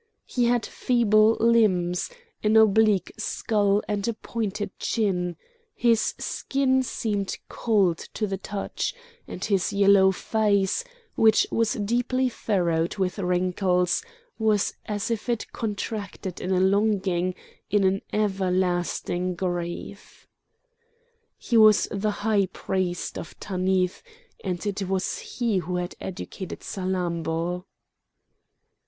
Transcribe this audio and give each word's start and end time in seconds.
He 0.25 0.45
had 0.45 0.65
feeble 0.65 1.37
limbs, 1.39 2.09
an 2.41 2.57
oblique 2.57 3.13
skull 3.19 3.83
and 3.87 4.07
a 4.07 4.15
pointed 4.15 4.71
chin; 4.79 5.37
his 5.75 6.15
skin 6.17 6.81
seemed 6.81 7.37
cold 7.49 7.99
to 8.15 8.25
the 8.25 8.39
touch, 8.39 8.95
and 9.27 9.45
his 9.45 9.71
yellow 9.71 10.11
face, 10.11 10.83
which 11.13 11.45
was 11.51 11.73
deeply 11.73 12.29
furrowed 12.29 12.97
with 12.97 13.19
wrinkles, 13.19 14.03
was 14.39 14.73
as 14.87 15.11
if 15.11 15.29
it 15.29 15.53
contracted 15.53 16.41
in 16.41 16.51
a 16.51 16.59
longing, 16.59 17.35
in 17.69 17.83
an 17.83 18.01
everlasting 18.11 19.35
grief. 19.35 20.25
He 21.37 21.57
was 21.57 21.87
the 21.91 22.09
high 22.25 22.47
priest 22.47 23.19
of 23.19 23.39
Tanith, 23.39 24.01
and 24.43 24.65
it 24.65 24.89
was 24.89 25.19
he 25.19 25.57
who 25.59 25.75
had 25.75 25.93
educated 25.99 26.61
Salammbô. 26.63 27.65